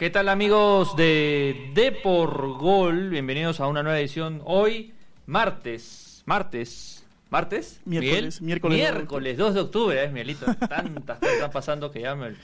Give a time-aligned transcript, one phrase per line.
[0.00, 3.10] ¿Qué tal amigos de Depor Gol?
[3.10, 4.94] Bienvenidos a una nueva edición hoy,
[5.26, 11.90] martes, martes, martes, miércoles, miércoles, miércoles 2 de octubre, es Mielito, tantas cosas están pasando
[11.90, 12.34] que ya me,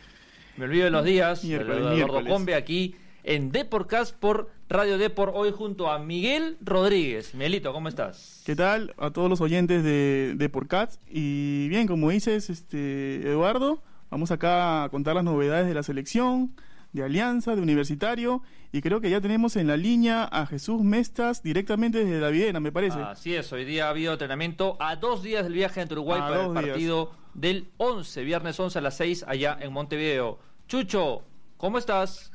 [0.62, 1.44] olvido de los días.
[1.44, 2.94] Miércoles, Eduardo Combe aquí
[3.24, 7.34] en Deporcast por Radio Depor, hoy junto a Miguel Rodríguez.
[7.34, 8.42] Mielito, ¿cómo estás?
[8.44, 8.92] ¿Qué tal?
[8.98, 11.00] A todos los oyentes de Deporcast.
[11.08, 16.52] Y bien, como dices, este Eduardo, vamos acá a contar las novedades de la selección
[16.96, 18.42] de Alianza, de Universitario,
[18.72, 22.58] y creo que ya tenemos en la línea a Jesús Mestas directamente desde la Viena,
[22.58, 22.98] me parece.
[22.98, 26.46] Así es, hoy día ha habido entrenamiento a dos días del viaje entre Uruguay para
[26.46, 30.38] el partido del 11, viernes 11 a las 6 allá en Montevideo.
[30.68, 31.22] Chucho,
[31.58, 32.32] ¿cómo estás?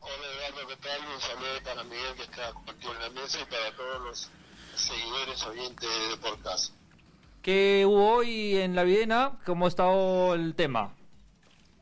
[0.00, 0.14] Hola
[0.48, 1.00] Eduardo, ¿qué tal?
[1.14, 4.30] Un saludo para Miguel que está compartido en la mesa y para todos los
[4.74, 6.74] seguidores oyentes de podcast.
[7.42, 9.38] ¿Qué hubo hoy en la Viena?
[9.44, 10.94] ¿Cómo ha estado el tema?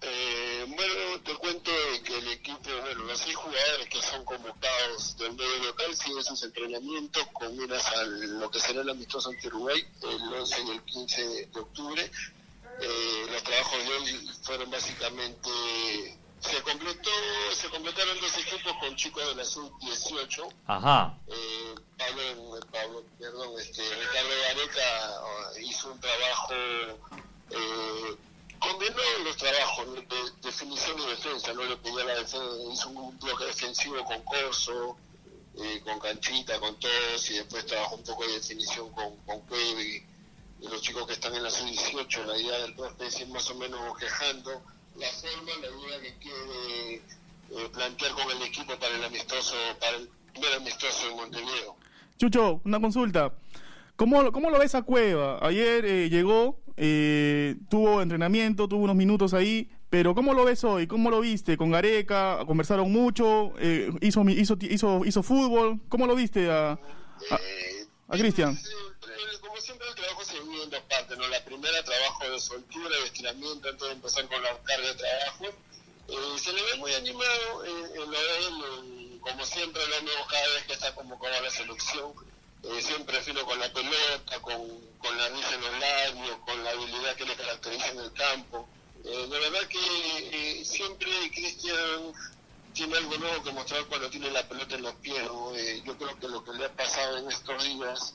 [0.03, 1.71] Eh, bueno, te cuento
[2.05, 6.43] que el equipo, bueno, los seis jugadores que son convocados del medio local siguen sus
[6.43, 10.83] entrenamientos con miras a lo que será el amistoso ante Uruguay el 11 y el
[10.83, 12.11] 15 de octubre.
[12.81, 15.51] Eh, los trabajos de hoy fueron básicamente
[16.41, 17.11] se completó
[17.53, 21.19] se completaron dos equipos con chicos de la sub 18 ajá.
[21.27, 26.55] Eh, Pablo, Pablo perdón este Ricardo Gareca uh, hizo un trabajo
[27.51, 28.17] eh,
[28.59, 30.03] combinó los trabajos de
[30.43, 32.39] definición y defensa, no le pidió la defensa,
[32.73, 34.97] hizo un bloque defensivo con Corso,
[35.61, 40.03] eh, con Canchita, con todos, y después trabajó un poco de definición con, con y,
[40.67, 43.55] los chicos que están en la sub-18, la idea del profe es ir más o
[43.55, 44.61] menos bosquejando
[44.97, 49.97] la forma, la idea que quiere eh, plantear con el equipo para el amistoso, para
[49.97, 51.77] el primer amistoso en Montevideo.
[52.19, 53.33] Chucho, una consulta.
[53.99, 55.45] ¿Cómo, ¿Cómo lo ves a Cueva?
[55.45, 60.87] Ayer eh, llegó, eh, tuvo entrenamiento, tuvo unos minutos ahí, pero ¿cómo lo ves hoy?
[60.87, 61.57] ¿Cómo lo viste?
[61.57, 62.39] ¿Con Gareca?
[62.47, 63.55] ¿Conversaron mucho?
[63.59, 65.81] Eh, hizo, hizo, hizo, ¿Hizo fútbol?
[65.89, 66.79] ¿Cómo lo viste a,
[68.09, 68.57] a, Cristian?
[69.41, 71.27] como siempre el trabajo se divide en dos partes, ¿no?
[71.27, 76.39] La primera trabajo de soltura, de estiramiento antes de empezar con la carga de trabajo.
[76.39, 80.95] se le ve muy animado en, lo como siempre lo vemos cada vez que está
[80.95, 82.13] convocado a la selección
[82.81, 84.57] siempre filo con la pelota, con,
[84.99, 88.69] con la risa en los labios, con la habilidad que le caracteriza en el campo.
[89.05, 92.13] Eh, de verdad que eh, siempre Cristian
[92.75, 95.23] tiene algo nuevo que mostrar cuando tiene la pelota en los pies.
[95.57, 98.15] Eh, yo creo que lo que le ha pasado en estos días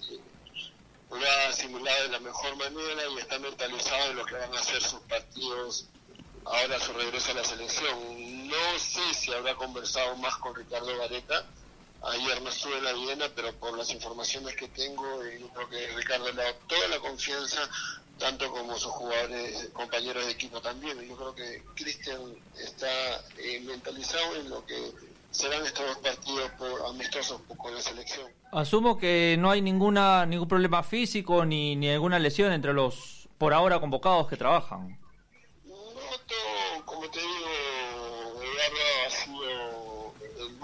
[1.10, 4.64] lo ha asimilado de la mejor manera y está mentalizado en lo que van a
[4.64, 5.86] ser sus partidos
[6.46, 8.48] ahora su regreso a la selección.
[8.48, 11.46] No sé si habrá conversado más con Ricardo Gareca
[12.04, 15.04] Ayer no estuve en la Viena, pero por las informaciones que tengo,
[15.40, 17.62] yo creo que Ricardo le da toda la confianza,
[18.20, 21.00] tanto como sus jugadores, compañeros de equipo también.
[21.08, 22.20] Yo creo que Cristian
[22.60, 22.88] está
[23.38, 24.92] eh, mentalizado en lo que
[25.32, 28.32] serán estos dos partidos por, amistosos con la selección.
[28.52, 33.54] Asumo que no hay ninguna ningún problema físico ni, ni alguna lesión entre los por
[33.54, 35.00] ahora convocados que trabajan.
[35.66, 35.76] No,
[36.86, 40.14] como te digo, Eduardo ha sido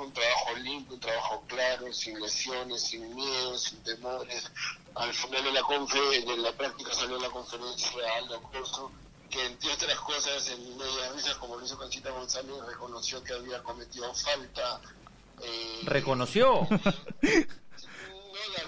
[0.04, 4.52] un trabajo limpio, un trabajo claro, sin lesiones, sin miedos, sin temores.
[4.96, 8.92] Al final de la, de la práctica salió la conferencia Aldo Corso,
[9.30, 14.14] que entre otras cosas, en media como lo hizo Conchita González, reconoció que había cometido
[14.14, 14.82] falta.
[15.42, 16.68] Eh, ¿Reconoció?
[16.70, 16.78] no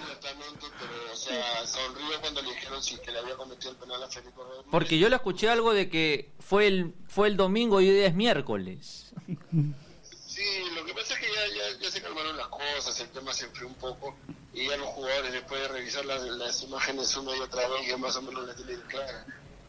[0.03, 4.03] abiertamente, pero o sea, sonrió cuando le dijeron si que le había cometido el penal
[4.03, 4.67] a Federico Rodríguez.
[4.69, 8.13] Porque yo le escuché algo de que fue el fue el domingo y hoy es
[8.13, 9.13] miércoles.
[10.31, 13.47] Sí, lo que pasa es que ya, ya, se calmaron las cosas, el tema se
[13.47, 14.15] enfrió un poco
[14.53, 17.97] y ya los jugadores después de revisar las, las imágenes una y otra vez ya
[17.97, 19.25] más o menos la tienen clara.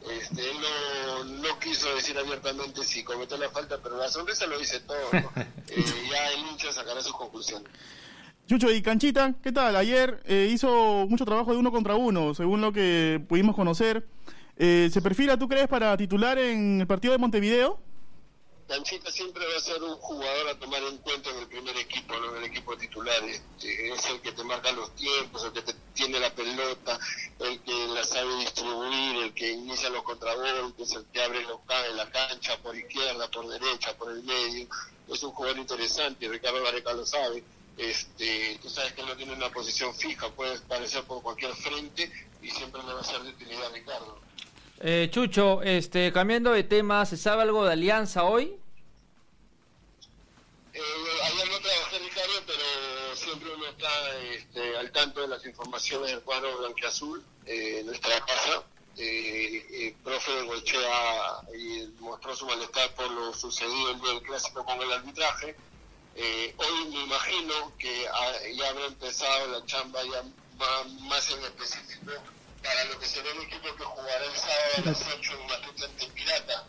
[0.09, 4.57] Este, él no, no, quiso decir abiertamente si cometió la falta, pero la sonrisa lo
[4.57, 4.97] dice todo.
[5.69, 7.69] eh, ya el hincha sacará sus conclusiones.
[8.47, 9.75] Chucho, y Canchita, ¿qué tal?
[9.75, 14.07] Ayer eh, hizo mucho trabajo de uno contra uno, según lo que pudimos conocer.
[14.57, 17.81] Eh, ¿Se perfila, tú crees, para titular en el partido de Montevideo?
[18.69, 22.17] Canchita siempre va a ser un jugador a tomar en cuenta en el primer equipo,
[22.19, 23.23] no en el equipo titular.
[23.25, 26.99] Este, es el que te marca los tiempos, el que te tiene la pelota,
[27.41, 31.61] el que la sabe distribuir, el que inicia los contragolpes, el que abre los
[31.91, 34.69] en la cancha por izquierda, por derecha, por el medio.
[35.09, 37.43] Es un jugador interesante, Ricardo Gareca lo sabe.
[37.77, 42.11] Este, tú sabes que no tiene una posición fija, puede aparecer por cualquier frente
[42.43, 44.19] y siempre le va a ser de utilidad a Ricardo.
[44.85, 48.57] Eh, Chucho, este, cambiando de tema, ¿se sabe algo de Alianza hoy?
[50.75, 50.81] Eh,
[51.23, 56.23] ayer no trabajé Ricardo, pero siempre uno está este, al tanto de las informaciones del
[56.23, 58.65] cuadro blanqueazul, eh, nuestra casa.
[58.97, 61.43] eh, el profe de Gochea
[62.01, 65.55] mostró su malestar por lo sucedido el clásico con el arbitraje.
[66.17, 68.03] Eh, hoy me imagino que
[68.57, 70.25] ya habrá empezado la chamba ya
[71.09, 72.11] más, en específico
[72.63, 75.85] para lo que será el equipo que jugará el sábado a las 8 en Matute
[75.85, 76.67] ante Pirata.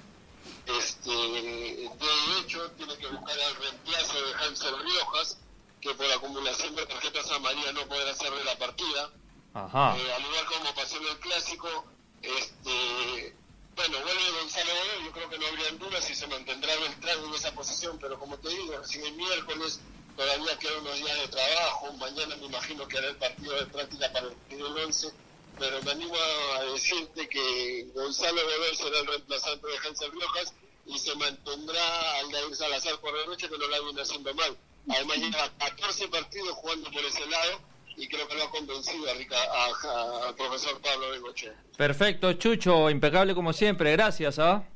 [0.66, 5.38] Este, de hecho, tiene que buscar el reemplazo de Hansel Riojas,
[5.82, 9.12] que por acumulación de tarjetas amarillas no podrá hacer de la partida.
[9.54, 9.98] Ajá.
[9.98, 11.86] Eh, al igual como pasó en el clásico,
[12.22, 13.36] este,
[13.76, 14.72] bueno, vuelve Gonzalo
[15.04, 18.38] yo creo que no habría duda si se mantendrá Beltrán en esa posición, pero como
[18.38, 19.80] te digo, si el miércoles
[20.16, 24.12] todavía quedan unos días de trabajo, mañana me imagino que hará el partido de práctica
[24.14, 25.14] para el partido 11,
[25.60, 26.16] pero me animo
[26.58, 30.54] a decirte que Gonzalo Godoy será el reemplazante de Hansel Riojas
[30.86, 34.58] y se mantendrá Aldair Salazar por la noche, que no la viene haciendo mal.
[34.90, 37.62] Además lleva 14 partidos jugando por ese lado
[37.96, 41.52] y creo que lo ha convencido al profesor Pablo Bengoche.
[41.78, 44.40] Perfecto, Chucho, impecable como siempre, gracias.
[44.40, 44.68] ¿ah?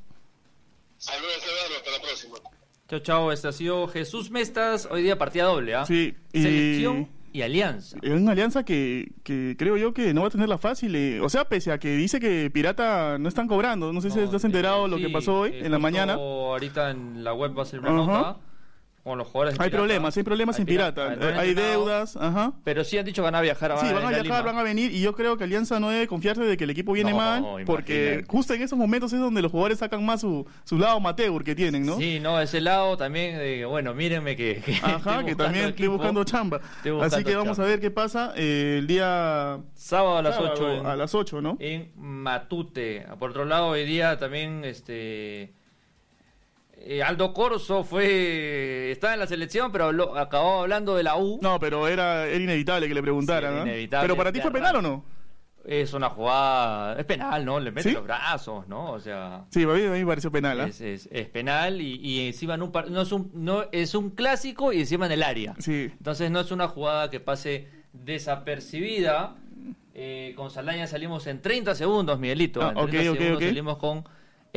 [0.96, 2.38] Saludos, Eduardo, hasta la próxima.
[2.88, 5.84] Chao, chao, este ha sido Jesús Mestas, hoy día partida doble, ¿ah?
[5.84, 6.16] Sí.
[6.32, 7.96] Selección y alianza.
[8.02, 10.94] Es una alianza que, que creo yo que no va a tenerla fácil.
[10.96, 11.20] Eh.
[11.20, 13.92] O sea, pese a que dice que Pirata no están cobrando.
[13.92, 16.14] No sé si estás enterado lo que pasó hoy, en la mañana.
[16.14, 18.36] Ahorita en la web va a ser una nota
[19.16, 19.58] los jugadores.
[19.60, 21.16] Hay problemas, hay problemas en Pirata.
[21.38, 22.52] Hay, deudas, ajá.
[22.64, 23.74] Pero sí han dicho que van a viajar.
[23.80, 24.92] sí, van a viajar, van a venir.
[24.92, 27.44] Y yo creo que Alianza no debe confiarse de que el equipo viene mal.
[27.64, 31.42] porque justo en esos momentos es donde los jugadores sacan más su, su lado amateur
[31.44, 31.98] que tienen, ¿no?
[31.98, 34.62] Sí, no, ese lado también de, bueno, mírenme que.
[34.82, 36.60] ajá, que también estoy buscando chamba.
[37.02, 39.60] Así que vamos a ver qué pasa eh, el día.
[39.74, 40.86] Sábado a las 8.
[40.86, 41.56] a las 8, ¿no?
[41.60, 43.06] En Matute.
[43.18, 45.54] Por otro lado, hoy día también este
[46.80, 51.38] eh, Aldo Corso fue estaba en la selección, pero acabó hablando de la U.
[51.42, 53.68] No, pero era, era inevitable que le preguntaran.
[53.90, 55.04] pero para ti fue penal o no?
[55.64, 57.60] Es una jugada, es penal, ¿no?
[57.60, 58.92] Le mete los brazos, ¿no?
[58.92, 59.44] O sea.
[59.50, 60.60] Sí, a mí, me pareció penal.
[60.60, 60.68] ¿eh?
[60.68, 64.80] Es, es, penal y, encima en un no es un no es un clásico y
[64.80, 65.54] encima en el área.
[65.58, 65.90] Sí.
[65.92, 69.36] Entonces no es una jugada que pase desapercibida.
[69.92, 72.62] Eh, con Saldaña salimos en 30 segundos, Miguelito.
[72.62, 74.04] Ah, en 30 segundos salimos con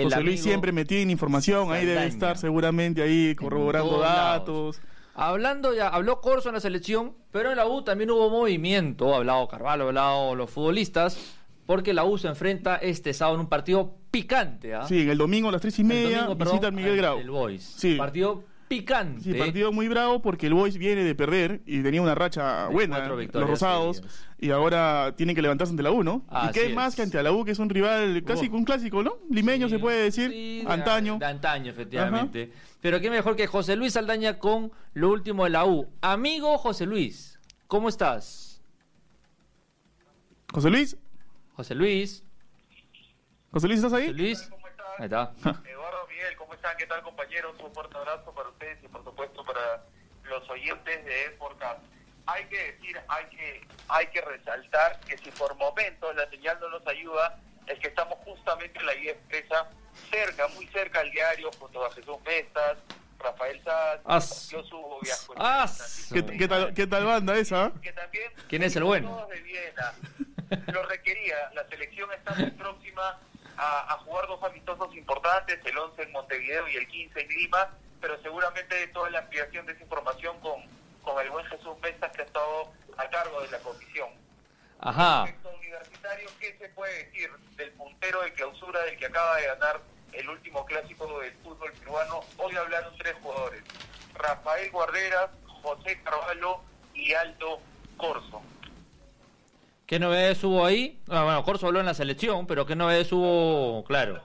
[0.04, 4.82] José Luis siempre metía en información, ahí debe estar seguramente ahí corroborando datos.
[5.14, 9.18] Hablando ya, habló Corso en la selección, pero en la U también hubo movimiento, ha
[9.18, 13.48] hablado Carvalho, ha hablado los futbolistas, porque la U se enfrenta este sábado en un
[13.48, 14.74] partido picante.
[14.74, 14.88] ¿ah?
[14.88, 17.20] Sí, el domingo a las tres y media visita Miguel Grau.
[17.20, 17.64] El Boys.
[17.64, 17.96] Sí.
[17.96, 19.22] Partido picante.
[19.22, 23.06] Sí, partido muy bravo porque el Boys viene de perder y tenía una racha buena,
[23.06, 24.02] los rosados,
[24.40, 26.26] y ahora tienen que levantarse ante la U, ¿no?
[26.48, 29.18] y qué más que ante la U, que es un rival casi un clásico, ¿no?
[29.30, 31.18] Limeño se puede decir, antaño.
[31.18, 32.54] De, antaño, efectivamente.
[32.80, 35.90] Pero qué mejor que José Luis Aldaña con lo último de la U.
[36.00, 38.62] Amigo José Luis, ¿cómo estás?
[40.54, 40.98] José Luis.
[41.54, 42.24] José Luis.
[43.52, 44.08] José Luis, ¿estás ahí?
[44.08, 44.50] José Luis.
[44.98, 45.34] Ahí está.
[46.82, 47.56] ¿Qué tal, compañeros?
[47.64, 49.84] Un fuerte abrazo para ustedes y, por supuesto, para
[50.24, 51.80] los oyentes de Esporcast.
[52.26, 56.70] Hay que decir, hay que, hay que resaltar que si por momentos la señal no
[56.70, 57.38] nos ayuda,
[57.68, 59.70] es que estamos justamente en la guía expresa,
[60.10, 62.80] cerca, muy cerca al diario, junto a Jesús Mestas,
[63.20, 65.00] Rafael Sanz, yo subo
[66.12, 67.72] ¿Qué, tal, ¿Qué tal banda esa?
[67.80, 69.28] Que también, ¿Quién es el bueno?
[69.28, 69.94] De Viena.
[70.74, 73.20] Lo requería, la selección está muy próxima
[73.62, 78.20] a, jugar dos amistosos importantes, el 11 en Montevideo y el 15 en Lima, pero
[78.22, 80.64] seguramente toda la ampliación de esa información con,
[81.04, 84.10] con el buen Jesús Mestas que ha estado a cargo de la comisión.
[84.80, 85.26] Ajá.
[85.26, 89.82] Respecto universitario, ¿qué se puede decir del puntero de clausura del que acaba de ganar
[90.14, 92.22] el último clásico del fútbol peruano?
[92.38, 93.64] Hoy hablaron tres jugadores,
[94.16, 95.30] Rafael Guarderas,
[95.62, 96.62] José Carvalho
[96.96, 97.60] y Aldo
[97.98, 98.42] Corso.
[99.92, 101.02] ¿Qué novedades hubo ahí?
[101.10, 103.84] Ah, bueno, Corso habló en la selección, pero ¿qué novedades hubo?
[103.84, 104.24] Claro.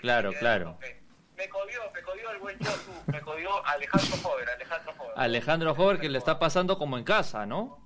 [0.00, 0.76] claro, claro.
[1.36, 5.12] Me codió, me codió el buen Josu, me codió Alejandro Jover, Alejandro Jover.
[5.14, 7.78] Alejandro Jover que le está pasando como en casa, ¿no?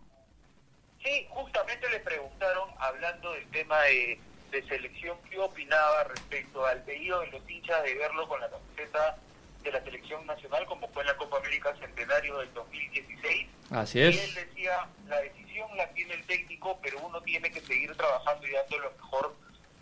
[1.05, 4.19] Sí, justamente le preguntaron, hablando del tema de,
[4.50, 9.19] de selección, qué opinaba respecto al pedido de los hinchas de verlo con la camiseta
[9.62, 13.49] de la selección nacional, como fue en la Copa América Centenario del 2016.
[13.71, 14.16] Así es.
[14.16, 18.47] Y él decía, la decisión la tiene el técnico, pero uno tiene que seguir trabajando
[18.47, 19.35] y dando lo mejor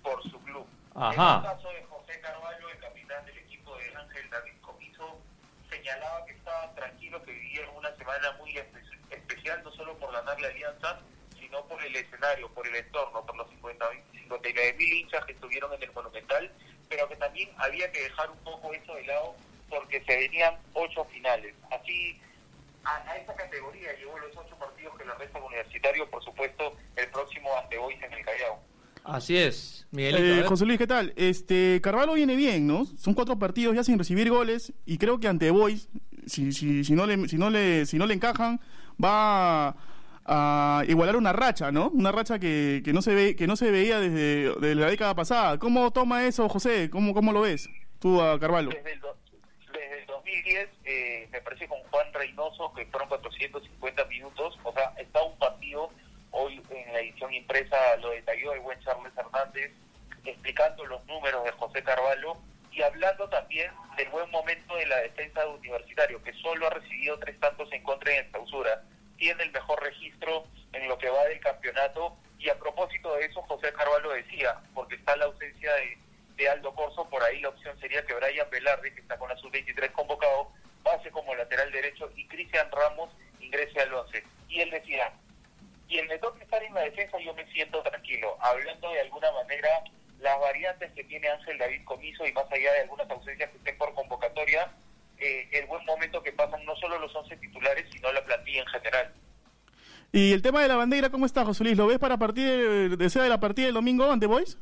[0.02, 0.66] por su club.
[0.94, 1.12] Ajá.
[1.12, 5.18] En el caso de José Carvalho, el capitán del equipo de Ángel David Comiso,
[5.70, 8.56] señalaba que estaba tranquilo, que vivía una semana muy
[9.10, 11.00] especial, no solo por ganar la alianza,
[11.38, 15.72] sino por el escenario, por el entorno, por los 50, 59 mil hinchas que estuvieron
[15.72, 16.52] en el Monumental,
[16.88, 19.34] pero que también había que dejar un poco eso de lado
[19.70, 21.54] porque se venían ocho finales.
[21.70, 22.18] Así,
[22.84, 27.48] a, esa categoría llegó los ocho partidos que le resta universitario, por supuesto, el próximo
[27.62, 28.58] ante Boys en el Callao.
[29.04, 29.86] Así es.
[29.92, 30.44] Miguelito, Eh.
[30.46, 31.12] José Luis, ¿qué tal?
[31.16, 32.84] Este, Carvalho viene bien, ¿no?
[32.84, 35.88] Son cuatro partidos ya sin recibir goles y creo que ante Boys,
[36.26, 38.60] si, si, si, no, le, si, no, le, si no le encajan,
[39.02, 39.74] va
[40.26, 41.88] a igualar una racha, ¿no?
[41.88, 45.14] Una racha que, que, no, se ve, que no se veía desde, desde la década
[45.14, 45.58] pasada.
[45.58, 46.88] ¿Cómo toma eso, José?
[46.90, 48.68] ¿Cómo, cómo lo ves tú a Carvalho?
[48.68, 49.19] Desde el, do- desde el
[50.30, 55.36] 2010, eh, me parece con Juan Reynoso, que fueron 450 minutos, o sea, está un
[55.38, 55.90] partido,
[56.30, 59.72] hoy en la edición impresa lo detalló el buen Charles Hernández,
[60.24, 62.36] explicando los números de José Carvalho
[62.70, 67.18] y hablando también del buen momento de la defensa de Universitario, que solo ha recibido
[67.18, 68.82] tres tantos en contra en clausura,
[69.16, 72.16] tiene el mejor registro en lo que va del campeonato.
[72.38, 75.98] Y a propósito de eso José Carvalho decía, porque está la ausencia de,
[76.40, 79.36] de Aldo Corso, por ahí la opción sería que Brian Velarde, que está con la
[79.36, 80.50] sub-23 convocado,
[80.82, 84.24] pase como lateral derecho y Cristian Ramos ingrese al 11.
[84.48, 85.12] Y él decía,
[85.90, 89.68] el me toca estar en la defensa yo me siento tranquilo, hablando de alguna manera
[90.20, 93.76] las variantes que tiene Ángel David Comiso y más allá de algunas ausencias que estén
[93.78, 94.70] por convocatoria,
[95.18, 98.66] eh, el buen momento que pasan no solo los 11 titulares, sino la plantilla en
[98.66, 99.12] general.
[100.12, 101.76] Y el tema de la bandera, ¿cómo está, José Luis?
[101.76, 104.58] ¿Lo ves para partir, desea de la partida del domingo ante Boys?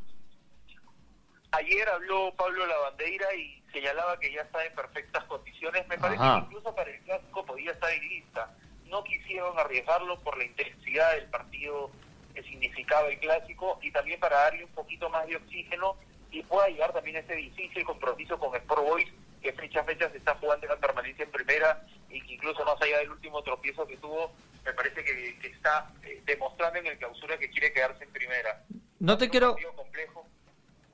[1.59, 5.89] Ayer habló Pablo Lavandeira y señalaba que ya está en perfectas condiciones.
[5.89, 6.41] Me parece Ajá.
[6.41, 8.55] que incluso para el clásico podía estar en lista.
[8.87, 11.91] No quisieron arriesgarlo por la intensidad del partido
[12.33, 15.97] que significaba el clásico y también para darle un poquito más de oxígeno
[16.31, 19.09] y pueda llegar también ese difícil compromiso con Sport Boys
[19.43, 22.65] que fecha a fecha se está jugando en la permanencia en primera y que incluso
[22.65, 24.31] más allá del último tropiezo que tuvo,
[24.65, 28.63] me parece que, que está eh, demostrando en el clausura que quiere quedarse en primera.
[29.01, 29.57] No te quiero...
[29.75, 30.25] complejo.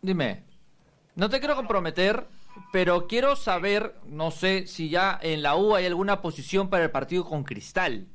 [0.01, 0.43] Dime,
[1.17, 2.27] no te quiero comprometer,
[2.73, 6.91] pero quiero saber, no sé si ya en la U hay alguna posición para el
[6.91, 8.07] partido con Cristal,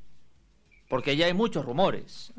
[0.88, 2.34] porque ya hay muchos rumores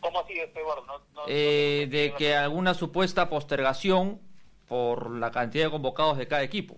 [0.00, 0.60] ¿Cómo así, este?
[0.62, 4.20] No, no- eh, no- de que alguna supuesta postergación
[4.68, 6.76] por la cantidad de convocados de cada equipo.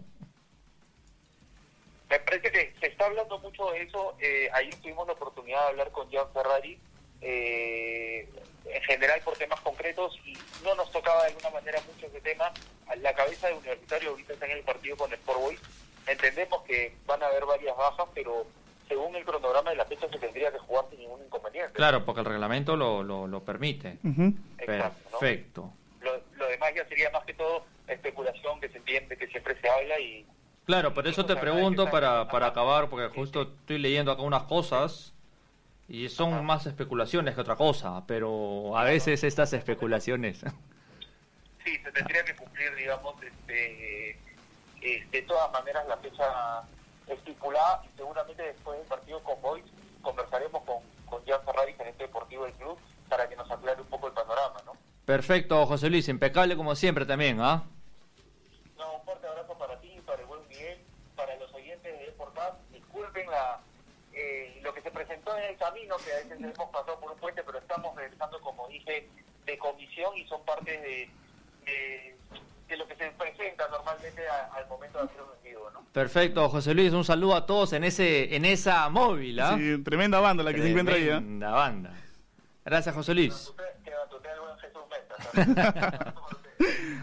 [2.09, 4.17] Me parece que se está hablando mucho de eso.
[4.21, 6.79] Eh, ayer tuvimos la oportunidad de hablar con John Ferrari,
[7.21, 8.29] eh,
[8.67, 12.53] en general por temas concretos, y no nos tocaba de alguna manera mucho ese tema.
[13.01, 15.61] La cabeza de Universitario ahorita está en el partido con Sport Boys.
[16.07, 18.47] Entendemos que van a haber varias bajas, pero
[18.89, 21.73] según el cronograma de la fecha se tendría que jugar sin ningún inconveniente.
[21.73, 23.99] Claro, porque el reglamento lo, lo, lo permite.
[24.03, 24.35] Ujú.
[24.59, 25.19] Exacto, ¿no?
[25.19, 25.73] Perfecto.
[26.01, 29.69] Lo, lo demás ya sería más que todo especulación que se entiende, que siempre se
[29.69, 30.27] habla y
[30.65, 35.15] Claro, por eso te pregunto para, para acabar, porque justo estoy leyendo acá unas cosas
[35.91, 40.43] y son más especulaciones que otra cosa, pero a veces estas especulaciones...
[41.63, 44.13] Sí, se tendría que cumplir, digamos, este,
[44.81, 46.63] eh, de todas maneras la fecha
[47.07, 49.65] estipulada y seguramente después del partido con Boys
[50.01, 52.79] conversaremos con, con Jan Ferrari, gerente deportivo del club,
[53.11, 54.73] para que nos aclare un poco el panorama, ¿no?
[55.05, 57.63] Perfecto, José Luis, impecable como siempre también, ¿ah
[58.79, 60.79] un fuerte abrazo para ti, para el buen Miguel,
[61.15, 62.55] para los oyentes de Deportaz.
[62.73, 63.61] Disculpen la,
[64.13, 67.19] eh, lo que se presentó en el camino, que a veces hemos pasado por un
[67.19, 69.09] puente, pero estamos regresando, como dije,
[69.47, 71.11] de comisión y son parte de,
[71.65, 72.17] de,
[72.69, 75.85] de lo que se presenta normalmente a- al momento de hacer un envío, ¿no?
[75.93, 79.57] Perfecto, José Luis, un saludo a todos en ese en esa móvil, ¿ah?
[79.59, 81.03] Sí, tremenda banda la que se encuentra ahí.
[81.05, 81.07] ¿eh?
[81.11, 81.95] Tremenda banda.
[82.65, 83.53] Gracias, José Luis.
[83.85, 84.31] Que batutea.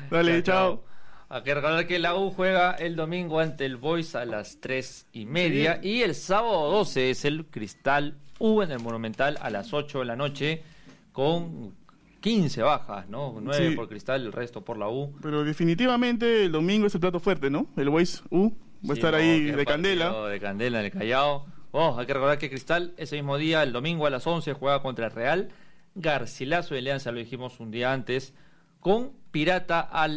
[0.10, 0.84] Dale, chao.
[1.30, 5.08] Hay que recordar que la U juega el domingo ante el Boys a las 3
[5.12, 5.80] y media.
[5.84, 10.06] Y el sábado 12 es el Cristal U en el Monumental a las 8 de
[10.06, 10.64] la noche
[11.12, 11.76] con
[12.22, 13.36] 15 bajas, ¿no?
[13.42, 13.76] 9 Sí.
[13.76, 15.14] por Cristal, el resto por la U.
[15.22, 17.68] Pero definitivamente el domingo es el plato fuerte, ¿no?
[17.76, 20.28] El Boys U va a Sí, estar no, ahí de candela.
[20.28, 21.46] De candela en el Callao.
[21.72, 24.82] Oh, hay que recordar que Cristal ese mismo día, el domingo a las 11, juega
[24.82, 25.50] contra el Real.
[25.96, 28.34] Garcilaso de Alianza, lo dijimos un día antes,
[28.80, 30.08] con Pirata a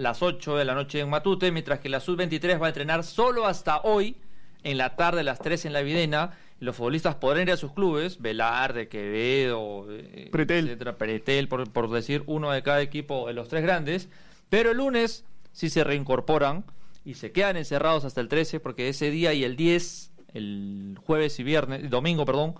[0.00, 3.46] las 8 de la noche en Matute, mientras que la Sub-23 va a entrenar solo
[3.46, 4.16] hasta hoy,
[4.62, 6.32] en la tarde a las 3 en la Videna.
[6.58, 10.66] Los futbolistas podrán ir a sus clubes, Velarde, Quevedo, eh, Pretel.
[10.66, 14.08] etcétera, Pretel, por, por decir uno de cada equipo de los tres grandes.
[14.50, 16.64] Pero el lunes sí se reincorporan
[17.04, 21.38] y se quedan encerrados hasta el 13 porque ese día y el 10, el jueves
[21.40, 22.56] y viernes, domingo, perdón,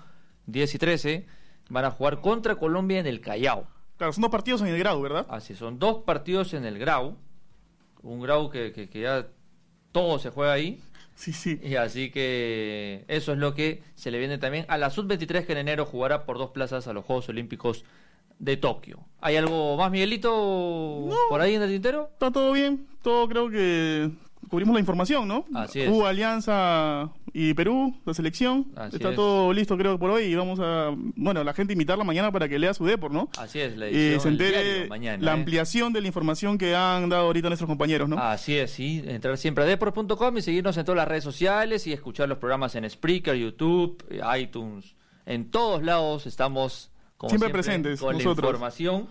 [0.46, 1.26] 10 y 13,
[1.68, 3.66] van a jugar contra Colombia en el Callao.
[3.98, 5.26] Claro, son dos partidos en el grado, ¿verdad?
[5.28, 7.18] Así son dos partidos en el Grau,
[8.02, 9.26] un Grau que, que, que ya
[9.92, 10.80] todo se juega ahí.
[11.14, 11.60] Sí, sí.
[11.62, 15.52] Y así que eso es lo que se le viene también a la Sub-23 que
[15.52, 17.84] en enero jugará por dos plazas a los Juegos Olímpicos
[18.38, 19.00] de Tokio.
[19.20, 22.08] ¿Hay algo más, Miguelito, por ahí en el tintero?
[22.14, 24.10] Está todo bien, todo creo que
[24.48, 25.44] cubrimos la información, ¿no?
[25.54, 25.88] Así es.
[25.90, 28.66] Hubo Alianza y Perú, la selección.
[28.76, 29.16] Así Está es.
[29.16, 30.24] todo listo, creo, por hoy.
[30.24, 33.28] Y vamos a, bueno, la gente invitarla mañana para que lea su deport, ¿no?
[33.38, 35.22] Así es, la Y edición se entere mañana.
[35.24, 35.34] la ¿eh?
[35.34, 38.18] ampliación de la información que han dado ahorita nuestros compañeros, ¿no?
[38.18, 39.02] Así es, sí.
[39.06, 42.74] Entrar siempre a deport.com y seguirnos en todas las redes sociales y escuchar los programas
[42.74, 44.94] en Spreaker, YouTube, eh, iTunes.
[45.26, 48.38] En todos lados estamos como Siempre presentes, con nosotros.
[48.38, 49.06] la información.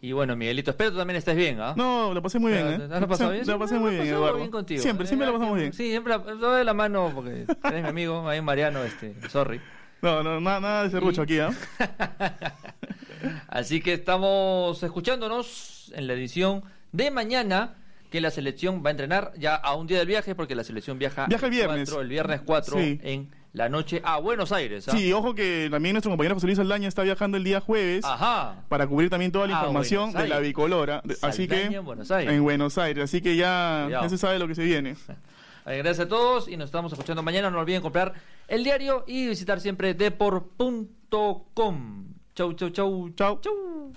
[0.00, 1.74] Y bueno, Miguelito, espero que tú también estés bien, ¿ah?
[1.76, 2.78] No, lo pasé muy bien, ¿eh?
[2.78, 3.44] ¿Te- te- ¿Lo pasado bien?
[3.46, 4.38] La pasé muy bien, Eduardo.
[4.38, 4.80] bien contigo.
[4.80, 5.72] Siempre, siempre Eh, la pasamos bien.
[5.72, 9.60] Sí, siempre de la mano porque eres mi amigo, ahí Mariano, este, sorry.
[10.00, 11.50] No, no, nada, nada de serrucho aquí, ¿ah?
[13.48, 16.62] Así que estamos escuchándonos en la edición
[16.92, 17.74] de mañana
[18.10, 20.98] que la selección va a entrenar ya a un día del viaje porque la selección
[20.98, 21.88] viaja, Viaja el viernes.
[21.90, 23.00] 4, el viernes 4 Sí.
[23.02, 24.88] en la noche a Buenos Aires.
[24.88, 24.92] ¿ah?
[24.92, 28.56] Sí, ojo que también nuestro compañero José Luis Aldaña está viajando el día jueves Ajá.
[28.68, 31.00] para cubrir también toda la Ah, información de la bicolora.
[31.04, 32.32] De- Así que en Buenos Aires.
[32.34, 33.04] en Buenos Aires.
[33.04, 34.04] Así que ya, Cuidado.
[34.04, 34.96] ya se sabe lo que se viene.
[35.66, 37.50] Gracias a todos y nos estamos escuchando mañana.
[37.50, 38.14] No olviden comprar
[38.48, 41.06] el diario y visitar siempre depor.com.
[42.34, 43.10] Chau, chau, chau.
[43.16, 43.40] Chau.
[43.40, 43.92] Chau.